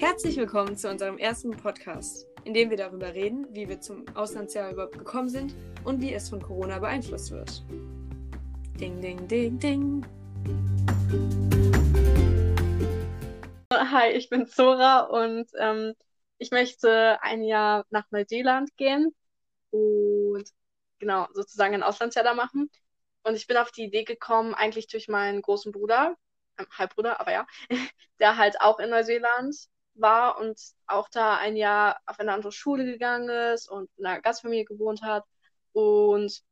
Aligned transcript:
Herzlich 0.00 0.38
willkommen 0.38 0.78
zu 0.78 0.88
unserem 0.88 1.18
ersten 1.18 1.50
Podcast, 1.50 2.26
in 2.44 2.54
dem 2.54 2.70
wir 2.70 2.78
darüber 2.78 3.12
reden, 3.12 3.46
wie 3.50 3.68
wir 3.68 3.82
zum 3.82 4.08
Auslandsjahr 4.16 4.72
überhaupt 4.72 4.96
gekommen 4.96 5.28
sind 5.28 5.54
und 5.84 6.00
wie 6.00 6.14
es 6.14 6.30
von 6.30 6.40
Corona 6.40 6.78
beeinflusst 6.78 7.30
wird. 7.30 7.62
Ding, 8.80 8.98
ding, 9.02 9.28
ding, 9.28 9.58
ding. 9.58 10.06
Hi, 13.74 14.08
ich 14.12 14.30
bin 14.30 14.46
Zora 14.46 15.00
und 15.00 15.50
ähm, 15.58 15.92
ich 16.38 16.50
möchte 16.50 17.22
ein 17.22 17.42
Jahr 17.42 17.84
nach 17.90 18.10
Neuseeland 18.10 18.74
gehen 18.78 19.14
und 19.68 20.44
genau 20.98 21.28
sozusagen 21.34 21.74
ein 21.74 21.82
Auslandsjahr 21.82 22.24
da 22.24 22.32
machen. 22.32 22.70
Und 23.22 23.34
ich 23.34 23.46
bin 23.46 23.58
auf 23.58 23.70
die 23.70 23.84
Idee 23.84 24.04
gekommen, 24.04 24.54
eigentlich 24.54 24.88
durch 24.88 25.08
meinen 25.08 25.42
großen 25.42 25.72
Bruder, 25.72 26.16
äh, 26.56 26.64
Halbbruder, 26.70 27.20
aber 27.20 27.32
ja, 27.32 27.46
der 28.18 28.38
halt 28.38 28.62
auch 28.62 28.78
in 28.78 28.88
Neuseeland 28.88 29.68
war 30.00 30.38
und 30.38 30.60
auch 30.86 31.08
da 31.10 31.36
ein 31.38 31.56
Jahr 31.56 32.00
auf 32.06 32.18
eine 32.20 32.32
andere 32.32 32.52
Schule 32.52 32.84
gegangen 32.84 33.28
ist 33.28 33.68
und 33.70 33.90
in 33.96 34.06
einer 34.06 34.20
Gastfamilie 34.20 34.64
gewohnt 34.64 35.02
hat. 35.02 35.24
Und 35.72 36.42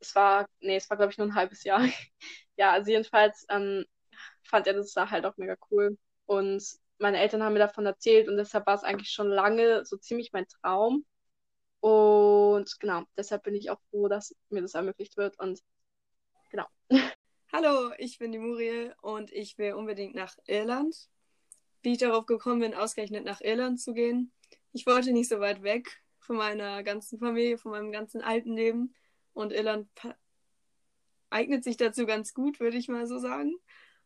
es 0.00 0.14
war, 0.14 0.46
nee, 0.60 0.76
es 0.76 0.88
war 0.90 0.96
glaube 0.96 1.12
ich 1.12 1.18
nur 1.18 1.28
ein 1.28 1.34
halbes 1.34 1.64
Jahr. 1.64 1.80
ja, 2.56 2.72
also 2.72 2.90
jedenfalls 2.90 3.46
ähm, 3.48 3.84
fand 4.42 4.66
er 4.66 4.74
das 4.74 4.92
da 4.92 5.10
halt 5.10 5.26
auch 5.26 5.36
mega 5.36 5.56
cool. 5.70 5.98
Und 6.26 6.62
meine 6.98 7.18
Eltern 7.18 7.42
haben 7.42 7.54
mir 7.54 7.60
davon 7.60 7.86
erzählt 7.86 8.28
und 8.28 8.36
deshalb 8.36 8.66
war 8.66 8.74
es 8.74 8.84
eigentlich 8.84 9.10
schon 9.10 9.28
lange 9.28 9.84
so 9.84 9.96
ziemlich 9.96 10.32
mein 10.32 10.46
Traum. 10.46 11.04
Und 11.80 12.78
genau, 12.78 13.04
deshalb 13.16 13.42
bin 13.44 13.54
ich 13.54 13.70
auch 13.70 13.80
froh, 13.90 14.08
dass 14.08 14.34
mir 14.50 14.62
das 14.62 14.74
ermöglicht 14.74 15.16
wird. 15.16 15.38
Und 15.38 15.60
genau. 16.50 16.66
Hallo, 17.52 17.92
ich 17.98 18.18
bin 18.18 18.32
die 18.32 18.38
Muriel 18.38 18.94
und 19.02 19.32
ich 19.32 19.58
will 19.58 19.72
unbedingt 19.72 20.14
nach 20.14 20.36
Irland. 20.46 21.08
Wie 21.82 21.92
ich 21.92 21.98
darauf 21.98 22.26
gekommen 22.26 22.60
bin, 22.60 22.74
ausgerechnet 22.74 23.24
nach 23.24 23.40
Irland 23.40 23.80
zu 23.80 23.94
gehen. 23.94 24.32
Ich 24.72 24.86
wollte 24.86 25.12
nicht 25.12 25.28
so 25.28 25.40
weit 25.40 25.62
weg 25.62 26.02
von 26.18 26.36
meiner 26.36 26.82
ganzen 26.82 27.18
Familie, 27.18 27.58
von 27.58 27.72
meinem 27.72 27.92
ganzen 27.92 28.20
alten 28.20 28.54
Leben. 28.54 28.94
Und 29.32 29.52
Irland 29.52 29.88
eignet 31.30 31.64
sich 31.64 31.76
dazu 31.76 32.06
ganz 32.06 32.34
gut, 32.34 32.60
würde 32.60 32.76
ich 32.76 32.88
mal 32.88 33.06
so 33.06 33.18
sagen. 33.18 33.54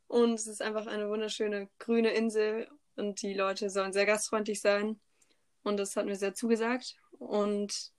Und 0.06 0.34
es 0.34 0.46
ist 0.46 0.62
einfach 0.62 0.86
eine 0.86 1.08
wunderschöne 1.08 1.68
grüne 1.78 2.10
Insel 2.10 2.68
und 2.96 3.22
die 3.22 3.34
Leute 3.34 3.70
sollen 3.70 3.92
sehr 3.92 4.06
gastfreundlich 4.06 4.60
sein. 4.60 5.00
Und 5.62 5.78
das 5.78 5.96
hat 5.96 6.06
mir 6.06 6.16
sehr 6.16 6.34
zugesagt. 6.34 6.96
Und 7.18 7.92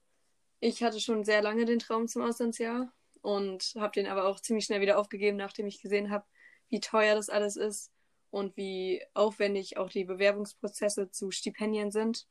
ich 0.60 0.82
hatte 0.82 1.00
schon 1.00 1.24
sehr 1.24 1.42
lange 1.42 1.64
den 1.64 1.80
Traum 1.80 2.08
zum 2.08 2.22
Auslandsjahr 2.22 2.92
und 3.20 3.74
habe 3.76 3.92
den 3.92 4.06
aber 4.06 4.24
auch 4.24 4.40
ziemlich 4.40 4.64
schnell 4.64 4.80
wieder 4.80 4.98
aufgegeben, 4.98 5.36
nachdem 5.36 5.66
ich 5.66 5.82
gesehen 5.82 6.10
habe, 6.10 6.24
wie 6.68 6.80
teuer 6.80 7.14
das 7.14 7.28
alles 7.28 7.56
ist 7.56 7.92
und 8.36 8.54
wie 8.58 9.02
aufwendig 9.14 9.78
auch 9.78 9.88
die 9.88 10.04
Bewerbungsprozesse 10.04 11.10
zu 11.10 11.30
Stipendien 11.30 11.90
sind. 11.90 12.26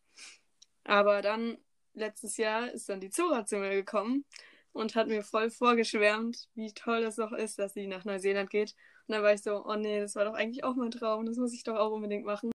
Aber 0.83 1.23
dann, 1.23 1.57
letztes 1.95 2.37
Jahr, 2.37 2.71
ist 2.71 2.89
dann 2.89 2.99
die 2.99 3.09
Zora 3.09 3.43
zu 3.47 3.57
mir 3.57 3.71
gekommen 3.71 4.23
und 4.71 4.93
hat 4.93 5.07
mir 5.07 5.23
voll 5.23 5.49
vorgeschwärmt, 5.49 6.47
wie 6.53 6.71
toll 6.73 7.01
es 7.05 7.15
doch 7.15 7.31
ist, 7.31 7.57
dass 7.57 7.73
sie 7.73 7.87
nach 7.87 8.05
Neuseeland 8.05 8.51
geht. 8.51 8.75
Und 9.07 9.13
dann 9.13 9.23
war 9.23 9.33
ich 9.33 9.41
so, 9.41 9.65
oh 9.65 9.75
nee, 9.77 9.99
das 9.99 10.15
war 10.15 10.25
doch 10.25 10.35
eigentlich 10.35 10.63
auch 10.63 10.75
mein 10.75 10.91
Traum, 10.91 11.25
das 11.25 11.37
muss 11.37 11.55
ich 11.55 11.63
doch 11.63 11.75
auch 11.75 11.91
unbedingt 11.91 12.23
machen. 12.23 12.51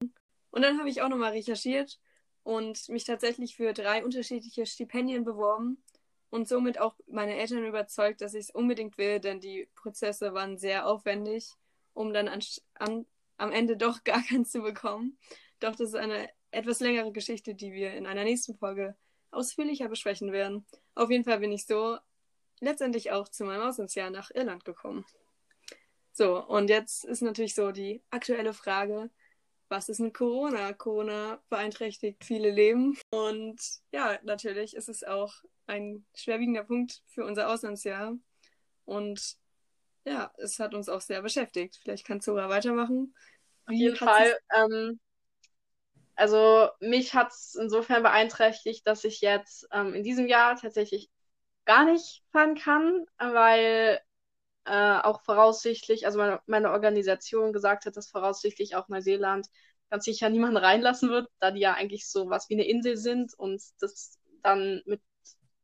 Und 0.52 0.62
dann 0.62 0.78
habe 0.78 0.88
ich 0.88 1.02
auch 1.02 1.08
nochmal 1.08 1.32
recherchiert 1.32 1.98
und 2.44 2.88
mich 2.88 3.02
tatsächlich 3.02 3.56
für 3.56 3.72
drei 3.72 4.04
unterschiedliche 4.04 4.64
Stipendien 4.64 5.24
beworben 5.24 5.82
und 6.30 6.46
somit 6.46 6.78
auch 6.78 6.94
meine 7.08 7.34
Eltern 7.34 7.64
überzeugt, 7.64 8.20
dass 8.20 8.34
ich 8.34 8.42
es 8.42 8.50
unbedingt 8.50 8.96
will, 8.96 9.18
denn 9.18 9.40
die 9.40 9.68
Prozesse 9.74 10.34
waren 10.34 10.56
sehr 10.56 10.86
aufwendig, 10.86 11.50
um 11.94 12.12
dann 12.12 12.28
an, 12.28 12.38
an, 12.74 13.06
am 13.40 13.52
Ende 13.52 13.76
doch 13.76 14.04
gar 14.04 14.22
keins 14.22 14.50
zu 14.50 14.62
bekommen. 14.62 15.18
Doch 15.60 15.72
das 15.72 15.88
ist 15.88 15.96
eine 15.96 16.28
etwas 16.50 16.80
längere 16.80 17.12
Geschichte, 17.12 17.54
die 17.54 17.72
wir 17.72 17.94
in 17.94 18.06
einer 18.06 18.24
nächsten 18.24 18.56
Folge 18.56 18.96
ausführlicher 19.30 19.88
besprechen 19.88 20.32
werden. 20.32 20.66
Auf 20.94 21.10
jeden 21.10 21.24
Fall 21.24 21.38
bin 21.38 21.52
ich 21.52 21.66
so 21.66 21.98
letztendlich 22.60 23.12
auch 23.12 23.28
zu 23.28 23.44
meinem 23.44 23.62
Auslandsjahr 23.62 24.10
nach 24.10 24.30
Irland 24.34 24.64
gekommen. 24.64 25.04
So, 26.12 26.44
und 26.44 26.68
jetzt 26.68 27.04
ist 27.04 27.22
natürlich 27.22 27.54
so 27.54 27.70
die 27.70 28.02
aktuelle 28.10 28.52
Frage, 28.52 29.10
was 29.68 29.88
ist 29.88 30.00
mit 30.00 30.14
Corona? 30.14 30.72
Corona 30.72 31.40
beeinträchtigt 31.48 32.24
viele 32.24 32.50
Leben. 32.50 32.98
Und 33.10 33.60
ja, 33.92 34.18
natürlich 34.24 34.74
ist 34.74 34.88
es 34.88 35.04
auch 35.04 35.32
ein 35.66 36.04
schwerwiegender 36.14 36.64
Punkt 36.64 37.02
für 37.06 37.24
unser 37.24 37.48
Auslandsjahr. 37.48 38.18
Und 38.84 39.36
ja, 40.04 40.32
es 40.38 40.58
hat 40.58 40.74
uns 40.74 40.88
auch 40.88 41.00
sehr 41.00 41.22
beschäftigt. 41.22 41.78
Vielleicht 41.82 42.06
kann 42.06 42.20
Zora 42.20 42.48
weitermachen. 42.48 43.14
Auf 43.66 43.74
jeden 43.74 43.96
Fall. 43.96 44.36
Ähm, 44.54 45.00
also 46.16 46.68
mich 46.80 47.14
hat 47.14 47.32
es 47.32 47.54
insofern 47.54 48.02
beeinträchtigt, 48.02 48.86
dass 48.86 49.04
ich 49.04 49.20
jetzt 49.20 49.66
ähm, 49.72 49.94
in 49.94 50.02
diesem 50.02 50.26
Jahr 50.26 50.56
tatsächlich 50.56 51.10
gar 51.64 51.84
nicht 51.84 52.22
fahren 52.32 52.56
kann, 52.56 53.06
weil 53.18 54.00
äh, 54.64 54.98
auch 55.00 55.22
voraussichtlich, 55.22 56.06
also 56.06 56.18
meine, 56.18 56.40
meine 56.46 56.70
Organisation 56.72 57.52
gesagt 57.52 57.86
hat, 57.86 57.96
dass 57.96 58.10
voraussichtlich 58.10 58.76
auch 58.76 58.88
Neuseeland 58.88 59.46
ganz 59.90 60.04
sicher 60.04 60.28
niemanden 60.28 60.58
reinlassen 60.58 61.10
wird, 61.10 61.28
da 61.40 61.50
die 61.50 61.60
ja 61.60 61.74
eigentlich 61.74 62.08
so 62.08 62.28
was 62.28 62.48
wie 62.48 62.54
eine 62.54 62.68
Insel 62.68 62.96
sind 62.96 63.32
und 63.34 63.62
das 63.80 64.18
dann 64.42 64.82
mit 64.84 65.00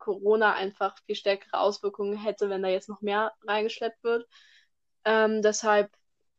Corona 0.06 0.55
einfach 0.55 0.97
viel 1.05 1.17
stärkere 1.17 1.59
Auswirkungen 1.61 2.17
hätte, 2.17 2.49
wenn 2.49 2.62
da 2.62 2.69
jetzt 2.69 2.89
noch 2.89 3.03
mehr 3.03 3.33
reingeschleppt 3.47 4.03
wird. 4.05 4.27
Ähm, 5.05 5.43
deshalb 5.43 5.91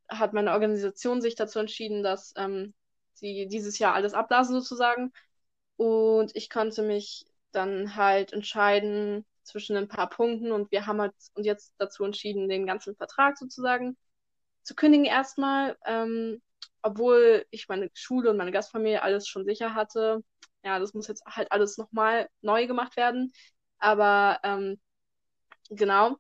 hat 0.10 0.34
meine 0.34 0.54
Organisation 0.54 1.22
sich 1.22 1.36
dazu 1.36 1.60
entschieden, 1.60 2.02
dass 2.02 2.34
ähm, 2.38 2.74
sie 3.14 3.48
dieses 3.48 3.78
Jahr 3.80 3.94
alles 3.94 4.14
abblasen 4.14 4.56
sozusagen. 4.56 5.12
Und 5.76 6.36
ich 6.36 6.50
konnte 6.50 6.82
mich 6.82 7.26
dann 7.52 7.96
halt 7.96 8.34
entscheiden, 8.34 9.26
zwischen 9.48 9.78
ein 9.78 9.88
paar 9.88 10.10
Punkten 10.10 10.52
und 10.52 10.72
wir 10.72 10.86
haben 10.86 11.02
halt 11.02 11.14
uns 11.34 11.46
jetzt 11.46 11.74
dazu 11.78 12.04
entschieden, 12.04 12.50
den 12.50 12.68
ganzen 12.68 12.96
Vertrag 12.96 13.38
sozusagen 13.38 13.98
zu 14.64 14.76
kündigen 14.76 15.06
erstmal, 15.06 15.78
ähm, 15.86 16.42
obwohl 16.82 17.46
ich 17.50 17.68
meine 17.70 17.90
Schule 17.94 18.30
und 18.30 18.38
meine 18.38 18.52
Gastfamilie 18.52 19.02
alles 19.02 19.28
schon 19.28 19.46
sicher 19.46 19.74
hatte. 19.74 20.24
Ja, 20.64 20.80
das 20.80 20.94
muss 20.94 21.08
jetzt 21.08 21.24
halt 21.26 21.52
alles 21.52 21.78
nochmal 21.78 22.28
neu 22.42 22.68
gemacht 22.68 22.98
werden. 22.98 23.32
Aber 23.80 24.40
ähm, 24.44 24.80
genau, 25.70 26.18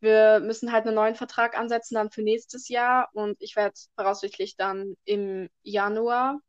wir 0.00 0.40
müssen 0.40 0.72
halt 0.72 0.86
einen 0.86 0.96
neuen 0.96 1.14
Vertrag 1.14 1.56
ansetzen 1.58 1.94
dann 1.94 2.10
für 2.10 2.22
nächstes 2.22 2.68
Jahr 2.68 3.08
und 3.14 3.36
ich 3.40 3.56
werde 3.56 3.74
voraussichtlich 3.96 4.56
dann 4.56 4.96
im 5.04 5.48
Januar 5.62 6.40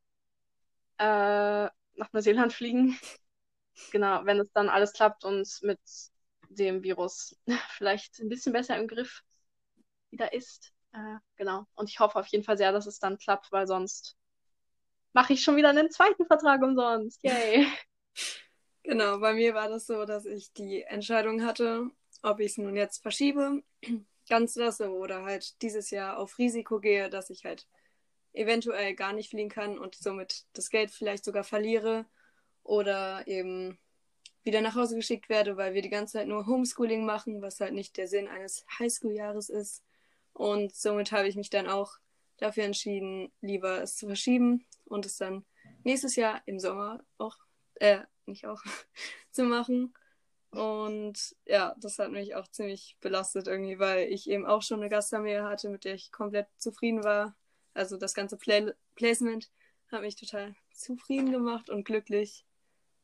äh, 0.98 1.66
nach 1.96 2.12
Neuseeland 2.12 2.54
fliegen 2.54 3.00
genau, 3.92 4.26
wenn 4.26 4.40
es 4.40 4.52
dann 4.52 4.70
alles 4.70 4.94
klappt 4.94 5.24
und 5.24 5.48
mit 5.62 5.80
dem 6.50 6.84
Virus 6.84 7.38
vielleicht 7.70 8.20
ein 8.20 8.30
bisschen 8.30 8.54
besser 8.54 8.78
im 8.78 8.88
Griff 8.88 9.24
wieder 10.10 10.34
ist. 10.34 10.74
Äh, 10.94 11.18
genau. 11.36 11.66
Und 11.76 11.90
ich 11.90 12.00
hoffe 12.00 12.20
auf 12.20 12.28
jeden 12.28 12.44
Fall 12.44 12.58
sehr, 12.58 12.72
dass 12.72 12.88
es 12.88 13.00
dann 13.00 13.18
klappt, 13.18 13.52
weil 13.52 13.68
sonst 13.68 14.16
mache 15.14 15.34
ich 15.34 15.44
schon 15.44 15.56
wieder 15.56 15.70
einen 15.70 15.92
zweiten 15.92 16.26
Vertrag 16.26 16.62
umsonst. 16.62 17.24
Yay. 17.24 17.68
Genau, 18.86 19.18
bei 19.18 19.34
mir 19.34 19.56
war 19.56 19.68
das 19.68 19.88
so, 19.88 20.06
dass 20.06 20.26
ich 20.26 20.54
die 20.54 20.84
Entscheidung 20.84 21.44
hatte, 21.44 21.90
ob 22.22 22.40
ich 22.40 22.52
es 22.52 22.58
nun 22.60 22.76
jetzt 22.76 23.02
verschiebe, 23.02 23.64
ganz 24.30 24.56
lasse 24.56 24.92
oder 24.92 25.24
halt 25.24 25.60
dieses 25.64 25.90
Jahr 25.90 26.20
auf 26.20 26.38
Risiko 26.38 26.80
gehe, 26.80 27.10
dass 27.10 27.32
ich 27.32 27.46
halt 27.46 27.68
eventuell 28.34 28.94
gar 28.94 29.14
nicht 29.14 29.32
fliegen 29.32 29.50
kann 29.50 29.80
und 29.80 29.96
somit 29.96 30.46
das 30.54 30.70
Geld 30.70 30.92
vielleicht 30.92 31.26
sogar 31.26 31.44
verliere 31.44 32.06
oder 32.64 33.28
eben 33.28 33.80
wieder 34.44 34.62
nach 34.62 34.76
Hause 34.76 34.96
geschickt 34.96 35.30
werde, 35.30 35.58
weil 35.58 35.74
wir 35.74 35.82
die 35.82 35.90
ganze 35.90 36.14
Zeit 36.14 36.28
nur 36.28 36.46
Homeschooling 36.46 37.06
machen, 37.06 37.42
was 37.42 37.60
halt 37.60 37.74
nicht 37.74 37.98
der 37.98 38.08
Sinn 38.08 38.28
eines 38.28 38.66
Highschool-Jahres 38.78 39.50
ist. 39.50 39.84
Und 40.34 40.76
somit 40.76 41.12
habe 41.12 41.28
ich 41.28 41.36
mich 41.36 41.50
dann 41.50 41.68
auch 41.68 41.98
dafür 42.38 42.66
entschieden, 42.66 43.32
lieber 43.42 43.82
es 43.82 43.96
zu 43.96 44.06
verschieben 44.06 44.68
und 44.84 45.08
es 45.08 45.18
dann 45.18 45.44
nächstes 45.84 46.16
Jahr 46.16 46.44
im 46.46 46.60
Sommer 46.60 47.04
auch, 47.18 47.38
äh, 47.76 48.02
nicht 48.26 48.46
auch, 48.48 48.62
zu 49.32 49.44
machen. 49.44 49.94
Und 50.52 51.36
ja, 51.46 51.76
das 51.78 52.00
hat 52.00 52.12
mich 52.12 52.36
auch 52.36 52.48
ziemlich 52.48 52.98
belastet 53.02 53.48
irgendwie, 53.48 53.78
weil 53.78 54.08
ich 54.08 54.30
eben 54.30 54.46
auch 54.46 54.62
schon 54.62 54.80
eine 54.80 54.90
Gastfamilie 54.90 55.44
hatte, 55.44 55.70
mit 55.70 55.84
der 55.84 55.96
ich 55.96 56.12
komplett 56.12 56.48
zufrieden 56.58 57.04
war. 57.04 57.36
Also 57.74 57.98
das 57.98 58.14
ganze 58.14 58.38
Play 58.38 58.74
Placement 58.96 59.52
hat 59.92 60.02
mich 60.02 60.16
total 60.16 60.56
zufrieden 60.74 61.32
gemacht 61.32 61.70
und 61.70 61.84
glücklich. 61.84 62.46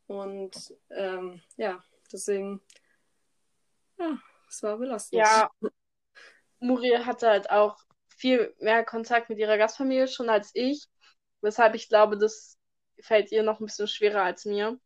Und 0.07 0.73
ähm, 0.89 1.41
ja, 1.57 1.83
deswegen, 2.11 2.61
ja, 3.99 4.17
es 4.47 4.63
war 4.63 4.77
belastend. 4.77 5.19
Ja, 5.19 5.49
Muriel 6.59 7.05
hatte 7.05 7.27
halt 7.27 7.49
auch 7.49 7.77
viel 8.07 8.55
mehr 8.59 8.85
Kontakt 8.85 9.29
mit 9.29 9.39
ihrer 9.39 9.57
Gastfamilie 9.57 10.07
schon 10.07 10.29
als 10.29 10.51
ich, 10.53 10.87
weshalb 11.41 11.75
ich 11.75 11.89
glaube, 11.89 12.17
das 12.17 12.57
fällt 13.01 13.31
ihr 13.31 13.43
noch 13.43 13.59
ein 13.59 13.65
bisschen 13.65 13.87
schwerer 13.87 14.23
als 14.23 14.45
mir. 14.45 14.79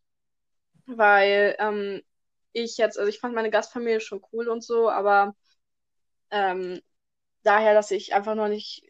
Weil 0.87 1.55
ähm, 1.59 2.01
ich 2.53 2.77
jetzt, 2.77 2.97
also 2.97 3.09
ich 3.09 3.19
fand 3.19 3.35
meine 3.35 3.49
Gastfamilie 3.49 3.99
schon 4.01 4.21
cool 4.31 4.47
und 4.47 4.63
so, 4.63 4.89
aber 4.89 5.35
ähm, 6.31 6.81
daher, 7.43 7.73
dass 7.73 7.91
ich 7.91 8.13
einfach 8.13 8.35
noch 8.35 8.47
nicht 8.47 8.83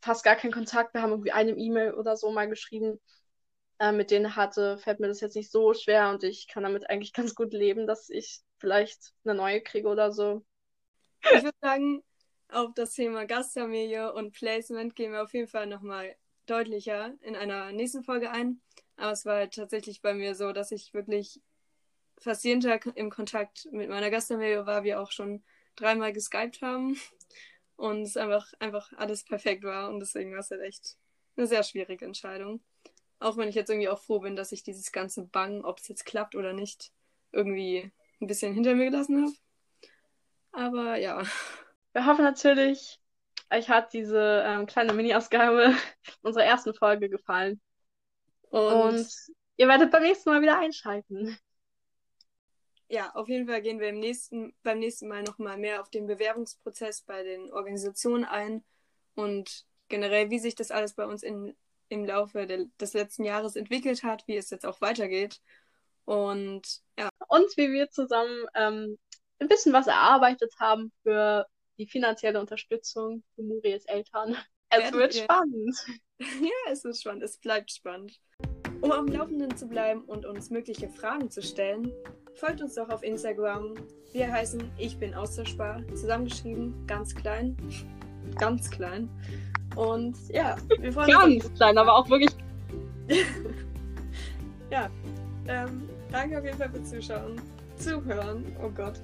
fast 0.00 0.24
gar 0.24 0.36
keinen 0.36 0.52
Kontakt. 0.52 0.94
Wir 0.94 1.02
haben 1.02 1.12
irgendwie 1.12 1.32
eine 1.32 1.52
E-Mail 1.52 1.94
oder 1.94 2.16
so 2.16 2.30
mal 2.30 2.48
geschrieben, 2.48 3.00
äh, 3.78 3.92
mit 3.92 4.10
denen 4.10 4.36
hatte, 4.36 4.78
fällt 4.78 5.00
mir 5.00 5.08
das 5.08 5.20
jetzt 5.20 5.36
nicht 5.36 5.50
so 5.50 5.74
schwer 5.74 6.10
und 6.10 6.24
ich 6.24 6.48
kann 6.48 6.62
damit 6.62 6.88
eigentlich 6.90 7.12
ganz 7.14 7.34
gut 7.34 7.52
leben, 7.52 7.86
dass 7.86 8.10
ich 8.10 8.40
vielleicht 8.58 9.14
eine 9.24 9.34
neue 9.34 9.60
kriege 9.60 9.88
oder 9.88 10.12
so. 10.12 10.44
Ich 11.22 11.42
würde 11.42 11.56
sagen, 11.60 12.02
auf 12.48 12.72
das 12.74 12.94
Thema 12.94 13.26
Gastfamilie 13.26 14.12
und 14.12 14.32
Placement 14.32 14.94
gehen 14.94 15.12
wir 15.12 15.22
auf 15.22 15.34
jeden 15.34 15.48
Fall 15.48 15.66
nochmal 15.66 16.14
deutlicher 16.50 17.14
in 17.20 17.36
einer 17.36 17.72
nächsten 17.72 18.04
Folge 18.04 18.30
ein. 18.30 18.60
Aber 18.96 19.12
es 19.12 19.24
war 19.24 19.36
halt 19.36 19.54
tatsächlich 19.54 20.02
bei 20.02 20.14
mir 20.14 20.34
so, 20.34 20.52
dass 20.52 20.72
ich 20.72 20.92
wirklich 20.94 21.40
fast 22.18 22.44
jeden 22.44 22.60
Tag 22.60 22.86
im 22.94 23.10
Kontakt 23.10 23.68
mit 23.70 23.88
meiner 23.88 24.10
Gastfamilie 24.10 24.66
war, 24.66 24.82
wir 24.82 25.00
auch 25.00 25.12
schon 25.12 25.44
dreimal 25.76 26.12
geskypt 26.12 26.62
haben 26.62 26.98
und 27.76 28.02
es 28.02 28.16
einfach, 28.16 28.52
einfach 28.58 28.92
alles 28.96 29.24
perfekt 29.24 29.62
war 29.64 29.88
und 29.90 30.00
deswegen 30.00 30.32
war 30.32 30.40
es 30.40 30.50
halt 30.50 30.62
echt 30.62 30.96
eine 31.36 31.46
sehr 31.46 31.62
schwierige 31.62 32.04
Entscheidung. 32.04 32.60
Auch 33.20 33.36
wenn 33.36 33.48
ich 33.48 33.54
jetzt 33.54 33.70
irgendwie 33.70 33.88
auch 33.88 34.02
froh 34.02 34.20
bin, 34.20 34.36
dass 34.36 34.52
ich 34.52 34.62
dieses 34.62 34.92
ganze 34.92 35.24
Bang, 35.24 35.64
ob 35.64 35.78
es 35.78 35.88
jetzt 35.88 36.04
klappt 36.04 36.34
oder 36.34 36.52
nicht, 36.52 36.92
irgendwie 37.32 37.90
ein 38.20 38.26
bisschen 38.26 38.52
hinter 38.52 38.74
mir 38.74 38.90
gelassen 38.90 39.22
habe. 39.22 39.32
Aber 40.52 40.96
ja. 40.96 41.22
Wir 41.92 42.06
hoffen 42.06 42.24
natürlich, 42.24 43.00
euch 43.50 43.68
hat 43.68 43.92
diese 43.92 44.44
ähm, 44.46 44.66
kleine 44.66 44.92
Mini-Ausgabe 44.92 45.74
unserer 46.22 46.44
ersten 46.44 46.74
Folge 46.74 47.08
gefallen. 47.08 47.60
Und, 48.50 48.72
und 48.72 49.08
ihr 49.56 49.68
werdet 49.68 49.90
beim 49.90 50.02
nächsten 50.02 50.30
Mal 50.30 50.42
wieder 50.42 50.58
einschalten. 50.58 51.36
Ja, 52.88 53.10
auf 53.14 53.28
jeden 53.28 53.46
Fall 53.46 53.60
gehen 53.60 53.80
wir 53.80 53.90
im 53.90 54.00
nächsten, 54.00 54.54
beim 54.62 54.78
nächsten 54.78 55.08
Mal 55.08 55.22
nochmal 55.22 55.58
mehr 55.58 55.82
auf 55.82 55.90
den 55.90 56.06
Bewerbungsprozess 56.06 57.02
bei 57.02 57.22
den 57.22 57.52
Organisationen 57.52 58.24
ein 58.24 58.64
und 59.14 59.66
generell, 59.88 60.30
wie 60.30 60.38
sich 60.38 60.54
das 60.54 60.70
alles 60.70 60.94
bei 60.94 61.04
uns 61.04 61.22
in, 61.22 61.54
im 61.90 62.06
Laufe 62.06 62.46
de, 62.46 62.68
des 62.80 62.94
letzten 62.94 63.24
Jahres 63.24 63.56
entwickelt 63.56 64.04
hat, 64.04 64.26
wie 64.26 64.36
es 64.36 64.48
jetzt 64.48 64.64
auch 64.64 64.80
weitergeht. 64.80 65.40
Und 66.06 66.80
ja. 66.98 67.10
Und 67.28 67.54
wie 67.58 67.70
wir 67.70 67.90
zusammen 67.90 68.46
ähm, 68.54 68.98
ein 69.38 69.48
bisschen 69.48 69.74
was 69.74 69.86
erarbeitet 69.86 70.54
haben 70.58 70.90
für 71.02 71.46
die 71.78 71.86
finanzielle 71.86 72.40
Unterstützung 72.40 73.22
für 73.34 73.42
Muries 73.42 73.84
Eltern. 73.86 74.36
Es 74.70 74.92
wird 74.92 75.14
wir... 75.14 75.22
spannend. 75.22 75.76
ja, 76.20 76.70
es 76.70 76.84
wird 76.84 76.94
spannend. 76.98 77.22
Es 77.22 77.38
bleibt 77.38 77.72
spannend. 77.72 78.20
Um 78.82 78.92
am 78.92 79.06
Laufenden 79.06 79.56
zu 79.56 79.66
bleiben 79.66 80.02
und 80.02 80.26
uns 80.26 80.50
mögliche 80.50 80.90
Fragen 80.90 81.30
zu 81.30 81.40
stellen, 81.40 81.90
folgt 82.34 82.60
uns 82.60 82.74
doch 82.74 82.90
auf 82.90 83.02
Instagram. 83.02 83.76
Wir 84.12 84.30
heißen 84.30 84.70
Ich 84.76 84.98
bin 84.98 85.14
austauschbar, 85.14 85.82
zusammengeschrieben, 85.94 86.86
ganz 86.86 87.14
klein. 87.14 87.56
Ganz 88.38 88.70
klein. 88.70 89.08
Und 89.74 90.14
ja, 90.28 90.58
wir 90.80 90.92
freuen 90.92 91.16
uns. 91.16 91.44
Ganz 91.44 91.56
klein, 91.56 91.78
aber 91.78 91.94
auch 91.94 92.10
wirklich. 92.10 92.30
ja, 94.70 94.90
ähm, 95.46 95.88
danke 96.12 96.38
auf 96.38 96.44
jeden 96.44 96.58
Fall 96.58 96.68
fürs 96.68 96.90
Zuschauen, 96.90 97.40
Zuhören. 97.76 98.54
Oh 98.62 98.68
Gott. 98.68 99.00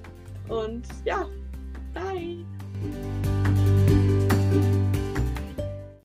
Und 0.47 0.85
ja, 1.05 1.27
bye. 1.91 2.45
Música 2.81 3.44